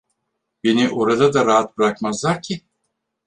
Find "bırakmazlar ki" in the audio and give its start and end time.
1.77-2.61